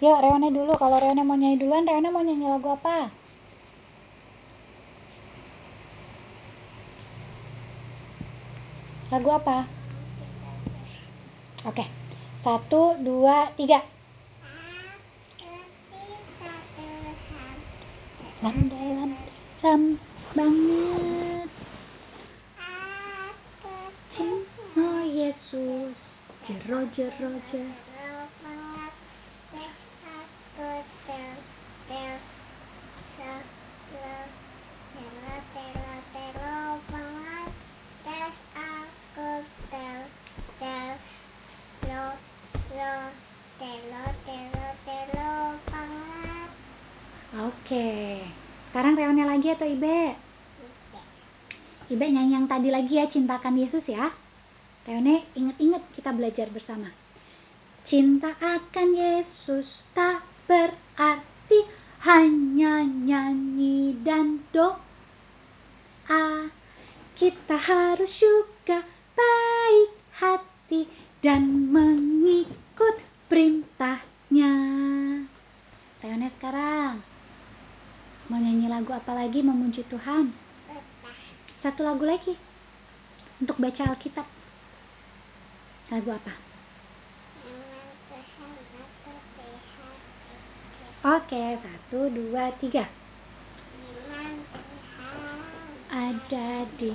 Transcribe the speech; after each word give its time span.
Yuk, 0.00 0.16
Reone 0.16 0.48
dulu. 0.48 0.72
Kalau 0.80 0.96
Reone 0.96 1.20
mau 1.20 1.36
nyanyi 1.36 1.60
duluan, 1.60 1.84
Reone 1.84 2.08
mau 2.08 2.24
nyanyi 2.24 2.48
lagu 2.48 2.72
apa? 2.72 3.12
Lagu 9.12 9.28
apa? 9.28 9.58
Oke. 11.68 11.84
Satu, 12.40 12.96
dua, 13.04 13.52
tiga. 13.60 13.84
Landai, 18.40 18.88
landai, 18.96 19.28
ram 19.60 19.82
banget. 20.32 21.48
Oh 24.80 25.04
Yesus, 25.04 25.92
jero, 26.48 26.88
jero, 26.96 27.36
jero. 27.52 27.89
Sekarang 48.70 48.94
reone 48.94 49.26
lagi 49.26 49.50
atau 49.50 49.66
Ibe? 49.66 50.14
Ibe 51.90 52.06
nyanyi 52.06 52.38
yang 52.38 52.46
tadi 52.46 52.70
lagi 52.70 53.02
ya, 53.02 53.10
cintakan 53.10 53.58
Yesus 53.58 53.82
ya. 53.90 54.14
Reone 54.86 55.26
inget-inget 55.34 55.82
kita 55.98 56.14
belajar 56.14 56.46
bersama. 56.54 56.94
Cinta 57.90 58.30
akan 58.38 58.88
Yesus 58.94 59.66
tak 59.90 60.22
berarti 60.46 61.66
hanya 62.06 62.86
nyanyi 62.86 63.98
dan 64.06 64.46
doa. 64.54 66.46
Kita 67.18 67.58
harus 67.58 68.14
juga 68.22 68.86
baik 69.18 69.90
hati 70.14 70.86
dan 71.26 71.74
mengikut 71.74 73.02
perintahnya. 73.26 74.54
Reone 76.06 76.30
sekarang 76.38 77.10
mau 78.30 78.38
nyanyi 79.00 79.08
lagu 79.08 79.08
apa 79.08 79.12
lagi 79.16 79.40
memuji 79.40 79.82
Tuhan? 79.88 80.32
Satu 81.62 81.80
lagu 81.84 82.04
lagi 82.04 82.36
untuk 83.40 83.56
baca 83.56 83.96
Alkitab. 83.96 84.26
Lagu 85.88 86.10
apa? 86.12 86.34
Oke, 91.00 91.44
satu, 91.64 92.12
dua, 92.12 92.52
tiga. 92.60 92.84
Ada 95.90 96.68
di 96.76 96.92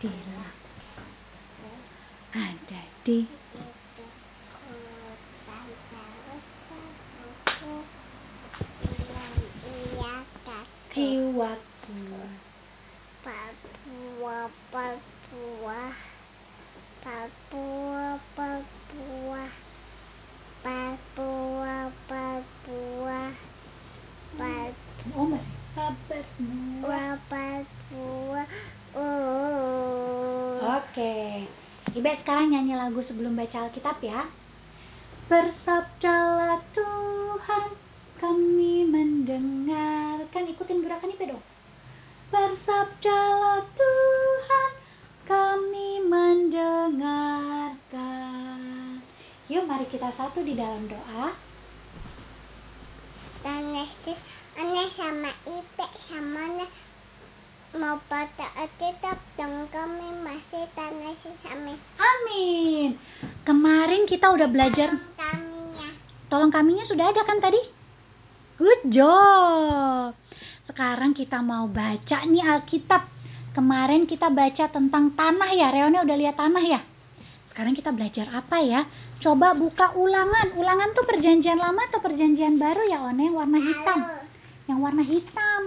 di 0.00 0.29
Ibe 32.00 32.16
sekarang 32.24 32.48
nyanyi 32.48 32.80
lagu 32.80 33.04
sebelum 33.04 33.36
baca 33.36 33.68
Alkitab 33.68 34.00
ya. 34.00 34.24
Bersabdalah 35.28 36.64
Tuhan, 36.72 37.76
kami 38.16 38.88
mendengarkan. 38.88 40.48
Ikutin 40.48 40.80
gerakan 40.80 41.12
Ibe 41.12 41.28
dong. 41.28 41.44
Bersabdalah 42.32 43.68
Tuhan, 43.76 44.70
kami 45.28 46.00
mendengarkan. 46.08 49.04
Yuk 49.52 49.68
mari 49.68 49.84
kita 49.92 50.08
satu 50.16 50.40
di 50.40 50.56
dalam 50.56 50.88
doa. 50.88 51.36
Itu 53.40 54.12
aneh 54.56 54.88
sama 54.96 55.36
ipe 55.44 55.86
sama 56.08 56.64
mau 57.78 58.02
pada 58.10 58.50
tetap 58.82 59.18
dan 59.38 59.70
kami 59.70 60.08
masih 60.26 60.66
tanah 60.74 61.14
sama 61.46 61.74
Amin. 62.02 62.98
Kemarin 63.46 64.10
kita 64.10 64.26
udah 64.26 64.50
belajar 64.50 64.98
kaminya. 65.14 65.88
Tolong 66.26 66.50
kaminya 66.50 66.82
sudah 66.90 67.14
ada 67.14 67.22
kan 67.22 67.38
tadi? 67.38 67.62
Good 68.58 68.90
job. 68.90 70.18
Sekarang 70.66 71.14
kita 71.14 71.38
mau 71.40 71.70
baca 71.70 72.26
nih 72.26 72.42
Alkitab. 72.42 73.06
Kemarin 73.54 74.06
kita 74.06 74.30
baca 74.30 74.64
tentang 74.70 75.14
tanah 75.14 75.50
ya. 75.54 75.70
Reone 75.70 76.02
udah 76.02 76.16
lihat 76.18 76.38
tanah 76.38 76.64
ya? 76.66 76.80
Sekarang 77.50 77.74
kita 77.74 77.90
belajar 77.94 78.30
apa 78.34 78.62
ya? 78.62 78.86
Coba 79.22 79.54
buka 79.54 79.94
ulangan. 79.94 80.54
Ulangan 80.58 80.94
tuh 80.94 81.06
perjanjian 81.06 81.58
lama 81.58 81.86
atau 81.90 81.98
perjanjian 82.02 82.58
baru 82.58 82.82
ya, 82.86 83.02
One? 83.02 83.26
Yang 83.26 83.34
warna 83.34 83.58
hitam. 83.58 83.98
Yang 84.70 84.78
warna 84.78 85.02
hitam. 85.02 85.60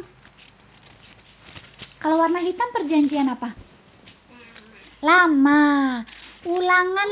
Kalau 2.03 2.19
warna 2.19 2.43
hitam 2.43 2.67
perjanjian 2.75 3.31
apa? 3.31 3.55
Lama. 4.99 6.03
Ulangan 6.43 7.09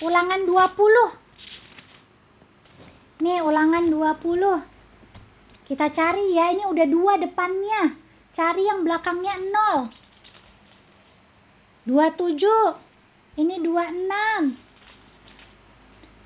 ulangan 0.00 0.40
20. 0.48 3.20
Nih 3.20 3.44
ulangan 3.44 3.92
20. 3.92 5.68
Kita 5.68 5.92
cari 5.92 6.32
ya, 6.32 6.56
ini 6.56 6.64
udah 6.64 6.88
dua 6.88 7.20
depannya. 7.20 7.92
Cari 8.32 8.64
yang 8.64 8.88
belakangnya 8.88 9.36
0. 9.36 9.92
27. 11.84 12.40
Ini 13.36 13.60
26. 13.60 14.56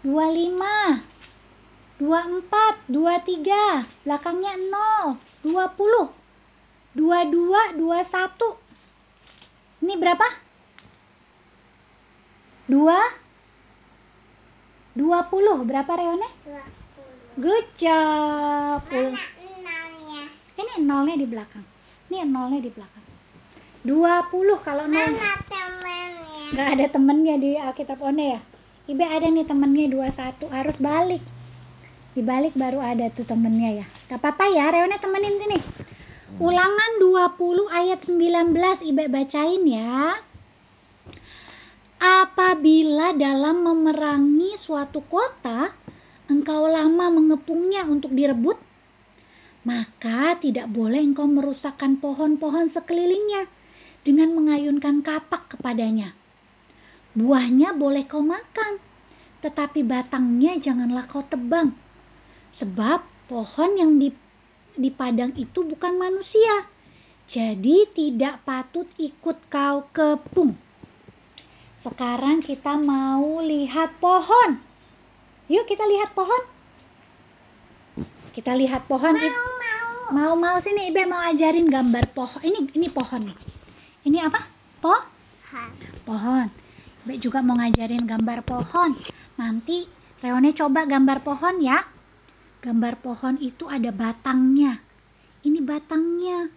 25. 0.06 1.98
24, 1.98 2.86
23. 2.86 3.82
Belakangnya 4.06 4.54
0. 4.54 5.18
20. 5.42 6.19
22, 6.94 7.78
21. 7.78 8.58
Ini 9.80 9.94
berapa? 9.96 10.26
2 12.70 13.20
20. 14.98 15.70
Berapa 15.70 15.92
Reone? 15.94 16.28
Dua 16.42 16.62
puluh. 16.66 17.14
Good 17.38 17.66
job. 17.78 18.82
Mana 18.90 19.22
enamnya? 19.38 20.22
Ini 20.58 20.72
nolnya 20.82 21.14
di 21.14 21.26
belakang. 21.30 21.64
Ini 22.10 22.26
nolnya 22.26 22.60
di 22.60 22.70
belakang. 22.74 23.04
20 23.86 24.66
kalau 24.66 24.84
nol. 24.90 25.08
Mana? 25.14 25.38
Gak 26.50 26.68
ada 26.74 26.86
temennya 26.90 27.38
di 27.38 27.54
Alkitab 27.54 28.02
One 28.02 28.34
ya? 28.34 28.40
Ibe 28.90 29.06
ada 29.06 29.30
nih 29.30 29.46
temennya 29.46 29.86
21. 30.10 30.50
Harus 30.50 30.76
balik. 30.82 31.22
Dibalik 32.18 32.58
baru 32.58 32.82
ada 32.82 33.06
tuh 33.14 33.22
temennya 33.22 33.80
ya. 33.80 33.86
Gak 34.10 34.18
apa-apa 34.18 34.50
ya, 34.50 34.74
Reone 34.74 34.98
temenin 34.98 35.38
sini. 35.38 35.58
Ulangan 36.38 36.90
20 37.02 37.66
ayat 37.74 38.06
19 38.06 38.54
Ibe 38.86 39.04
bacain 39.10 39.62
ya. 39.66 40.22
Apabila 41.98 43.10
dalam 43.18 43.66
memerangi 43.66 44.54
suatu 44.62 45.02
kota, 45.10 45.74
engkau 46.30 46.70
lama 46.70 47.10
mengepungnya 47.10 47.82
untuk 47.82 48.14
direbut, 48.14 48.56
maka 49.66 50.38
tidak 50.38 50.70
boleh 50.70 51.02
engkau 51.02 51.26
merusakkan 51.26 51.98
pohon-pohon 51.98 52.70
sekelilingnya 52.70 53.50
dengan 54.06 54.32
mengayunkan 54.32 55.02
kapak 55.02 55.50
kepadanya. 55.56 56.14
Buahnya 57.18 57.74
boleh 57.74 58.06
kau 58.06 58.22
makan, 58.22 58.78
tetapi 59.42 59.82
batangnya 59.82 60.56
janganlah 60.62 61.10
kau 61.10 61.26
tebang. 61.26 61.74
Sebab 62.62 63.02
pohon 63.28 63.70
yang 63.76 63.98
di, 63.98 64.14
di 64.76 64.90
padang 64.92 65.34
itu 65.38 65.62
bukan 65.66 65.96
manusia, 65.96 66.68
jadi 67.30 67.86
tidak 67.94 68.42
patut 68.42 68.90
ikut 68.98 69.38
kau 69.46 69.86
kepung. 69.94 70.58
Sekarang 71.86 72.42
kita 72.42 72.74
mau 72.74 73.38
lihat 73.40 73.96
pohon. 74.02 74.58
Yuk 75.46 75.64
kita 75.70 75.86
lihat 75.86 76.10
pohon. 76.12 76.42
Kita 78.34 78.52
lihat 78.58 78.84
pohon. 78.90 79.14
Mau 79.14 79.22
mau. 79.22 79.88
Mau 80.10 80.34
mau 80.34 80.56
sini 80.58 80.90
Ibe 80.90 81.06
mau 81.06 81.22
ajarin 81.22 81.70
gambar 81.70 82.10
pohon. 82.10 82.42
Ini 82.42 82.66
ini 82.74 82.90
pohon 82.90 83.30
nih. 83.30 83.38
Ini 84.10 84.18
apa? 84.26 84.50
Po? 84.82 84.94
Hah. 85.54 85.70
Pohon. 86.02 86.50
Ibe 87.06 87.14
juga 87.22 87.40
mau 87.46 87.54
ngajarin 87.56 88.10
gambar 88.10 88.42
pohon. 88.42 88.98
Nanti 89.38 89.86
Reone 90.20 90.52
coba 90.52 90.84
gambar 90.84 91.24
pohon 91.24 91.62
ya. 91.62 91.80
Gambar 92.60 93.00
pohon 93.00 93.40
itu 93.40 93.64
ada 93.72 93.88
batangnya. 93.88 94.84
Ini 95.40 95.64
batangnya. 95.64 96.52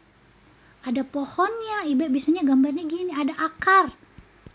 Ada 0.83 1.07
pohonnya. 1.07 1.88
Ibe 1.88 2.11
biasanya 2.11 2.44
gambarnya 2.44 2.83
gini, 2.83 3.11
ada 3.15 3.31
akar. 3.39 3.95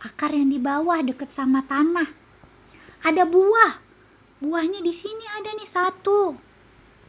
Akar 0.05 0.31
yang 0.31 0.53
di 0.53 0.61
bawah 0.61 1.01
deket 1.01 1.33
sama 1.33 1.65
tanah. 1.65 2.05
Ada 3.01 3.25
buah. 3.25 3.81
Buahnya 4.39 4.85
di 4.85 4.95
sini 4.95 5.25
ada 5.35 5.51
nih 5.51 5.71
satu, 5.75 6.31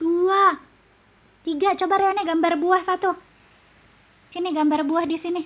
dua, 0.01 0.57
tiga. 1.45 1.77
Coba 1.77 2.01
Reone 2.01 2.25
gambar 2.25 2.57
buah 2.57 2.81
satu. 2.89 3.13
Sini 4.33 4.49
gambar 4.49 4.81
buah 4.87 5.05
di 5.05 5.17
sini. 5.21 5.41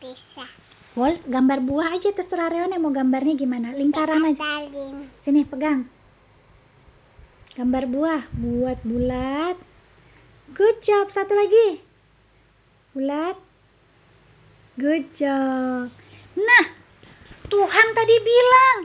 Bisa. 0.00 0.48
Boleh 0.96 1.20
gambar 1.28 1.60
buah 1.60 1.88
aja 1.92 2.08
terserah 2.16 2.48
Reone 2.48 2.80
mau 2.80 2.88
gambarnya 2.88 3.36
gimana. 3.36 3.76
Lingkaran 3.76 4.32
aja. 4.32 4.64
Sini 5.26 5.44
pegang. 5.44 5.99
Gambar 7.58 7.84
buah, 7.90 8.22
buat 8.30 8.78
bulat. 8.86 9.56
Good 10.54 10.86
job. 10.86 11.10
Satu 11.10 11.34
lagi. 11.34 11.82
Bulat. 12.94 13.36
Good 14.78 15.18
job. 15.18 15.90
Nah, 16.38 16.64
Tuhan 17.50 17.86
tadi 17.90 18.16
bilang 18.22 18.78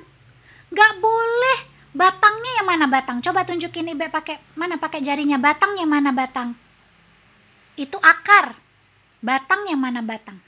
nggak 0.73 0.93
boleh 0.97 1.59
batangnya 1.93 2.51
yang 2.61 2.67
mana 2.67 2.85
batang. 2.89 3.21
Coba 3.21 3.45
tunjukin 3.45 3.93
Ibe 3.93 4.09
pakai 4.09 4.41
mana 4.57 4.81
pakai 4.81 5.05
jarinya 5.05 5.37
batang 5.37 5.77
yang 5.77 5.93
mana 5.93 6.09
batang. 6.09 6.57
Itu 7.77 8.01
akar. 8.01 8.57
Batang 9.21 9.69
yang 9.69 9.81
mana 9.81 10.01
batang. 10.01 10.41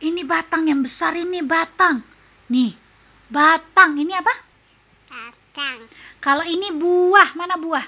Ini 0.00 0.24
batang 0.24 0.64
yang 0.64 0.80
besar 0.80 1.12
ini 1.12 1.44
batang. 1.44 2.00
Nih, 2.48 2.72
batang. 3.28 4.00
Ini 4.00 4.12
apa? 4.16 4.34
Kalau 6.18 6.44
ini 6.46 6.70
buah, 6.74 7.34
mana 7.34 7.58
buah? 7.58 7.86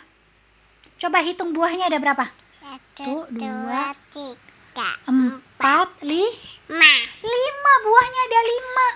Coba 0.98 1.22
hitung 1.22 1.54
buahnya 1.54 1.86
ada 1.86 1.98
berapa? 2.02 2.26
Satu, 2.60 3.26
Satu, 3.26 3.36
dua, 3.36 3.46
dua, 3.46 3.82
tiga, 4.14 4.90
Empat, 5.06 5.88
li, 6.02 6.24
lima. 6.70 6.94
lima. 7.22 7.72
Buahnya 7.80 8.20
ada 8.26 8.40
lima. 8.42 8.88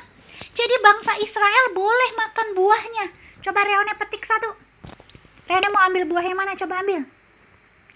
Jadi 0.54 0.74
bangsa 0.82 1.12
Israel 1.22 1.64
boleh 1.74 2.10
makan 2.18 2.48
buahnya. 2.54 3.04
Coba 3.46 3.60
Reone 3.62 3.92
petik 3.98 4.22
satu. 4.26 4.50
Reone 5.50 5.68
mau 5.70 5.82
ambil 5.86 6.04
buah 6.10 6.24
yang 6.26 6.38
mana? 6.38 6.58
Coba 6.58 6.82
ambil. 6.82 7.02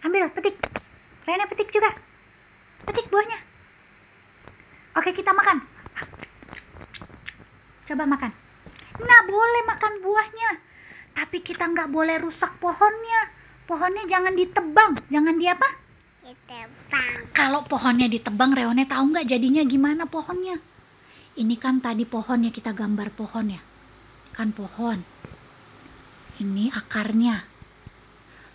Ambil, 0.06 0.24
petik. 0.34 0.54
Reone 1.26 1.44
petik 1.50 1.68
juga. 1.74 1.90
Petik 2.86 3.06
buahnya. 3.10 3.38
Oke, 4.98 5.10
kita 5.14 5.30
makan. 5.30 5.58
Coba 7.86 8.04
makan. 8.04 8.30
Nah, 8.98 9.20
boleh 9.30 9.62
makan 9.70 9.92
buahnya. 10.02 10.67
Tapi 11.28 11.44
kita 11.44 11.60
nggak 11.60 11.92
boleh 11.92 12.24
rusak 12.24 12.56
pohonnya. 12.56 13.28
Pohonnya 13.68 14.00
jangan 14.08 14.32
ditebang. 14.32 14.96
Jangan 15.12 15.36
di 15.36 15.44
apa? 15.44 15.68
Kita 16.24 16.60
bang. 16.88 17.20
Kalau 17.36 17.68
pohonnya 17.68 18.08
ditebang, 18.08 18.56
Reone 18.56 18.88
tahu 18.88 19.12
nggak 19.12 19.28
jadinya 19.28 19.60
gimana 19.68 20.08
pohonnya? 20.08 20.56
Ini 21.36 21.52
kan 21.60 21.84
tadi 21.84 22.08
pohonnya 22.08 22.48
kita 22.48 22.72
gambar 22.72 23.12
pohonnya. 23.12 23.60
Kan 24.32 24.56
pohon. 24.56 25.04
Ini 26.40 26.72
akarnya. 26.72 27.44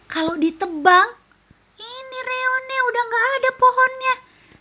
Kalau 0.09 0.33
ditebang, 0.33 1.07
ini 1.77 2.17
Reone 2.25 2.77
udah 2.89 3.03
nggak 3.05 3.25
ada 3.37 3.49
pohonnya. 3.53 4.13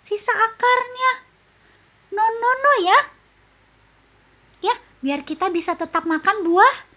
Sisa 0.04 0.32
akarnya. 0.36 1.10
No, 2.12 2.28
no, 2.28 2.50
no 2.60 2.72
ya. 2.84 2.98
Ya, 4.68 4.74
biar 5.00 5.24
kita 5.24 5.48
bisa 5.48 5.72
tetap 5.80 6.04
makan 6.04 6.44
buah. 6.44 6.91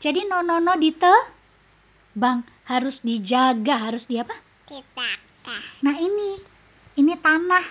Jadi 0.00 0.28
no, 0.28 0.44
no, 0.44 0.60
no 0.60 0.76
ditebang. 0.76 2.44
Harus 2.66 2.98
dijaga, 3.06 3.90
harus 3.90 4.02
di 4.10 4.18
apa? 4.18 4.34
Kita 4.66 5.10
kah. 5.46 5.64
Nah 5.86 5.94
ini, 5.94 6.42
ini 6.98 7.14
tanah, 7.22 7.64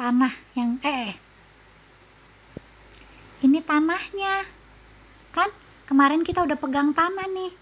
tanah 0.00 0.32
yang 0.56 0.80
eh, 0.80 1.12
ini 3.44 3.60
tanahnya, 3.60 4.48
kan? 5.36 5.52
Kemarin 5.84 6.24
kita 6.24 6.40
udah 6.48 6.56
pegang 6.56 6.96
tanah 6.96 7.28
nih. 7.28 7.52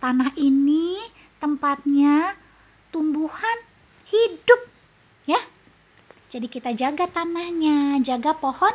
Tanah 0.00 0.32
ini 0.40 0.96
tempatnya 1.36 2.32
tumbuhan 2.88 3.58
hidup, 4.08 4.60
ya. 5.28 5.44
Jadi 6.32 6.48
kita 6.48 6.72
jaga 6.72 7.04
tanahnya, 7.12 8.00
jaga 8.00 8.32
pohon, 8.32 8.72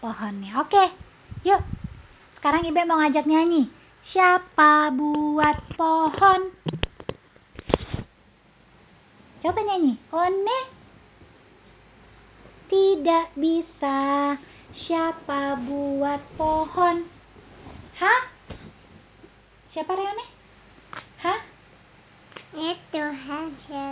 pohonnya. 0.00 0.64
Oke, 0.64 0.96
yuk. 1.44 1.60
Sekarang 2.46 2.62
Ibe 2.62 2.86
mau 2.86 3.02
ngajak 3.02 3.26
nyanyi. 3.26 3.66
Siapa 4.14 4.94
buat 4.94 5.66
pohon? 5.74 6.54
Coba 9.42 9.60
nyanyi. 9.66 9.98
One 10.14 10.46
tidak 12.70 13.34
bisa. 13.34 13.98
Siapa 14.78 15.58
buat 15.66 16.22
pohon? 16.38 17.10
Hah? 17.98 18.30
Siapa 19.74 19.90
Reone? 19.98 20.26
Hah? 21.26 21.42
Itu 22.54 23.04
hasil. 23.10 23.90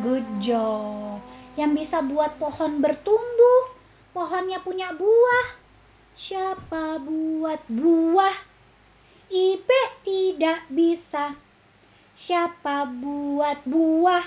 Good 0.00 0.24
job. 0.40 1.20
Yang 1.60 1.84
bisa 1.84 2.00
buat 2.00 2.40
pohon 2.40 2.80
bertumbuh. 2.80 3.76
Pohonnya 4.16 4.64
punya 4.64 4.96
buah. 4.96 5.63
Siapa 6.14 7.02
buat 7.02 7.62
buah? 7.66 8.36
Ibe 9.30 9.82
tidak 10.06 10.70
bisa. 10.70 11.34
Siapa 12.24 12.86
buat 12.88 13.66
buah? 13.66 14.24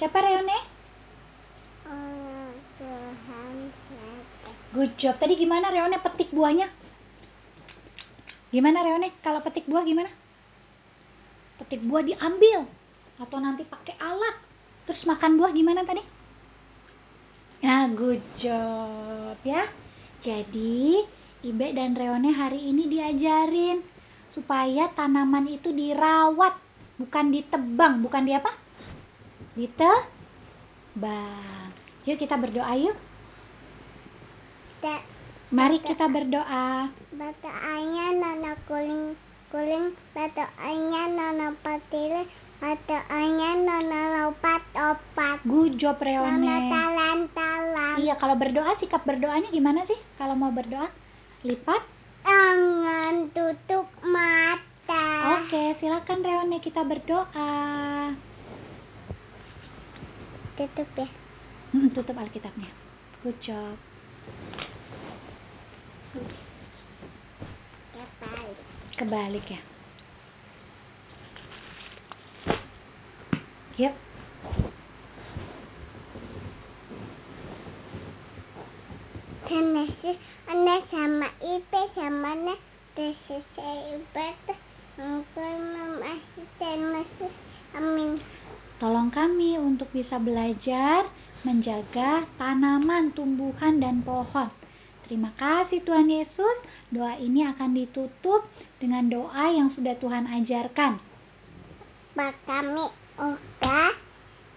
Siapa 0.00 0.18
Reone? 0.18 0.58
Siapa? 2.82 4.50
Good 4.72 4.92
job. 4.96 5.20
Tadi 5.20 5.36
gimana 5.36 5.68
Reone 5.68 6.00
petik 6.00 6.32
buahnya? 6.32 6.66
Gimana 8.50 8.80
Reone? 8.82 9.12
Kalau 9.20 9.44
petik 9.44 9.68
buah 9.68 9.84
gimana? 9.84 10.08
Petik 11.60 11.84
buah 11.84 12.02
diambil 12.02 12.64
atau 13.20 13.38
nanti 13.38 13.68
pakai 13.68 13.94
alat. 14.00 14.36
Terus 14.88 15.04
makan 15.06 15.38
buah 15.38 15.52
gimana 15.52 15.84
tadi? 15.84 16.11
Nah, 17.62 17.86
good 17.94 18.22
job 18.42 19.38
ya. 19.46 19.70
Jadi, 20.22 21.06
Ibe 21.42 21.74
dan 21.74 21.94
Reone 21.94 22.30
hari 22.30 22.58
ini 22.58 22.90
diajarin 22.90 23.82
supaya 24.34 24.90
tanaman 24.94 25.46
itu 25.46 25.70
dirawat, 25.70 26.58
bukan 26.98 27.26
ditebang, 27.30 28.02
bukan 28.02 28.22
di 28.26 28.32
apa? 28.34 28.50
Ditebang. 29.54 31.70
Yuk 32.02 32.18
kita 32.18 32.34
berdoa 32.34 32.74
yuk. 32.78 32.98
Kita 34.78 34.94
Mari 35.52 35.84
kita 35.84 36.08
berdoa. 36.08 36.88
bataannya 37.12 38.06
nana 38.16 38.56
kuling 38.64 39.12
kuling 39.52 39.92
bataannya 40.16 41.02
nana 41.12 41.52
patile 41.60 42.24
bataannya 42.56 43.50
nana 43.60 44.00
lopat 44.16 44.64
opat 44.72 45.44
Good 45.44 45.76
job 45.76 46.00
nana 46.00 46.08
Reone. 46.08 46.48
talan 46.48 46.72
talan 46.72 47.18
Iya, 47.98 48.14
kalau 48.16 48.36
berdoa 48.36 48.72
sikap 48.80 49.04
berdoanya 49.04 49.50
gimana 49.50 49.84
sih? 49.84 49.98
Kalau 50.16 50.32
mau 50.32 50.48
berdoa 50.48 50.88
lipat. 51.42 51.82
tangan 52.22 53.34
tutup 53.34 53.90
mata 54.00 55.42
Oke, 55.42 55.74
silakan 55.76 56.22
Reone 56.22 56.62
kita 56.62 56.86
berdoa. 56.86 58.14
tutup 60.54 60.86
ya 60.94 61.08
Hmm, 61.72 61.88
tutup 61.90 62.14
Alkitabnya. 62.14 62.70
Good 63.24 63.38
job. 63.42 63.74
ya 67.92 68.04
balik 68.20 68.58
Kebalik 68.94 69.46
ya. 69.48 69.60
Tanasi 79.52 80.16
ane 80.48 80.80
sama 80.88 81.28
ipe 81.44 81.80
sama 81.92 82.32
ne 82.40 82.56
tesis 82.96 83.44
ibet 83.92 84.40
engkau 84.96 85.52
amin 87.76 88.16
Tolong 88.80 89.12
kami 89.12 89.60
untuk 89.60 89.92
bisa 89.92 90.16
belajar 90.16 91.04
menjaga 91.44 92.24
tanaman, 92.40 93.12
tumbuhan, 93.12 93.76
dan 93.76 94.00
pohon. 94.00 94.48
Terima 95.04 95.36
kasih 95.36 95.84
Tuhan 95.84 96.08
Yesus. 96.08 96.56
Doa 96.88 97.20
ini 97.20 97.44
akan 97.44 97.76
ditutup 97.76 98.48
dengan 98.80 99.12
doa 99.12 99.52
yang 99.52 99.68
sudah 99.76 100.00
Tuhan 100.00 100.32
ajarkan. 100.32 100.96
Pak 102.16 102.34
kami 102.48 102.88
udah 103.20 103.92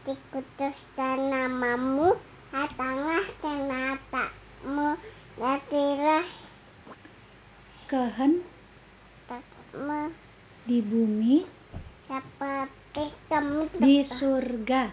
dikutus 0.08 0.78
namamu, 0.96 2.16
tengah 2.56 3.26
tenatamu, 3.44 4.45
Latilah 4.66 6.26
kehendakmu 7.86 8.50
di 10.66 10.82
bumi 10.82 11.46
seperti 12.10 13.14
di 13.78 14.10
surga. 14.18 14.90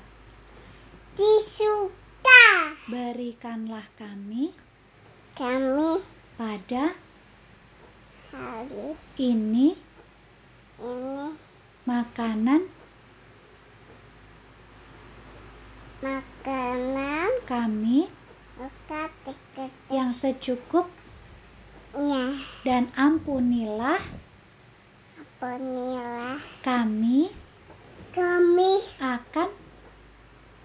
di 1.17 1.33
surga. 1.57 2.45
Berikanlah 2.93 3.88
kami 3.97 4.52
Kami 5.41 6.05
pada 6.37 6.93
hari 8.29 8.93
ini 9.17 9.73
ini 10.85 11.33
makanan 11.88 12.69
makanan 16.05 17.31
kami 17.49 18.12
yang 19.90 20.14
secukupnya. 20.21 20.92
Dan 22.62 22.88
ampunilah 22.95 24.00
Penilah 25.42 26.38
kami 26.62 27.26
kami 28.14 28.73
akan 29.02 29.50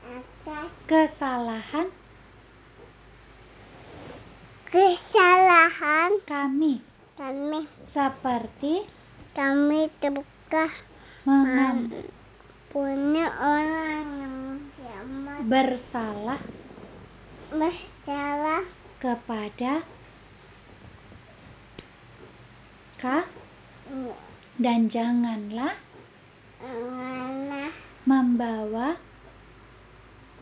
akan 0.05 0.65
kesalahan 0.85 1.89
kesalahan 4.69 6.11
kami. 6.29 6.77
kami. 7.17 7.65
Seperti 7.89 8.85
kami 9.33 9.89
terbuka 9.97 10.69
mengam- 11.25 12.05
punya 12.69 13.33
orang 13.33 14.07
yang 14.21 14.37
bersalah 15.49 16.37
bersalah 17.51 18.63
kepada 18.99 19.85
Ka 22.97 23.29
dan 24.57 24.89
janganlah 24.89 25.77
membawa 28.09 28.97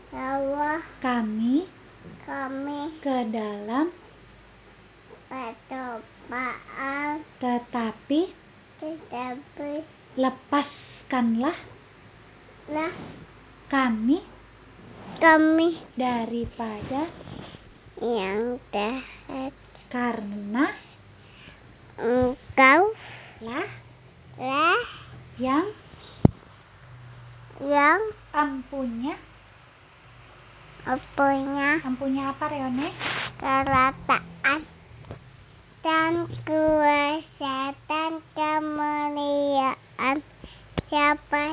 bahwa 0.07 0.79
kami 1.03 1.67
kami 2.23 2.95
ke 3.03 3.27
dalam 3.35 3.91
percobaan 5.27 7.21
tetapi 7.43 8.31
tetapi 8.79 9.83
lepaskanlah 10.15 11.59
lah 12.71 12.93
kami 13.67 14.34
kami. 15.19 15.79
Daripada 15.95 17.11
yang 18.01 18.59
jahat. 18.71 19.53
Karena 19.85 20.75
engkau 21.95 22.81
lah 23.39 23.69
lah 24.35 24.81
yang 25.39 25.71
yang 27.63 28.01
ampunya. 28.35 29.15
Punya 31.15 31.79
ampunya 31.85 32.33
apa 32.35 32.45
Reone? 32.51 32.89
Kerataan 33.39 34.59
dan 35.79 36.27
kuasa 36.43 37.71
dan 37.87 38.19
kemuliaan. 38.35 40.17
Siapa 40.91 41.44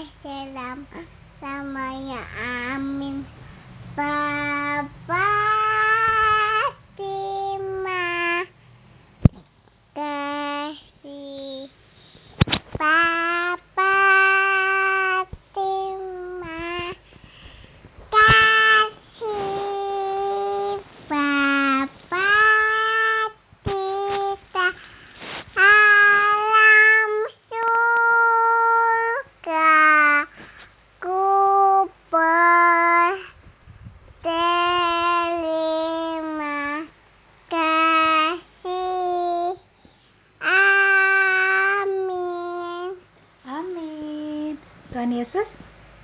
Tuhan 44.93 45.09
Yesus? 45.09 45.49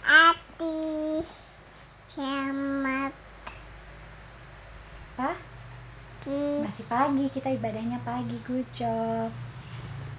Ati 0.04 1.21
selamat. 2.16 3.12
Pak 5.14 5.49
pagi. 6.28 6.64
Masih 6.64 6.87
pagi 6.88 7.25
kita 7.33 7.49
ibadahnya 7.57 7.99
pagi 8.04 8.37
good 8.45 8.66
job. 8.76 9.30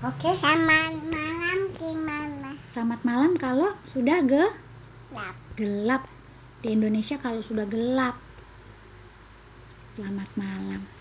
Oke. 0.01 0.29
Selamat 0.39 0.95
malam 1.05 1.59
gimana? 1.75 2.49
Selamat 2.73 3.01
malam 3.03 3.31
kalau 3.38 3.75
sudah 3.91 4.23
ge? 4.23 4.45
Lap. 5.09 5.35
gelap. 5.57 6.03
Di 6.61 6.75
Indonesia 6.75 7.17
kalau 7.19 7.41
sudah 7.45 7.65
gelap. 7.67 8.15
Selamat 9.97 10.29
malam 10.39 10.98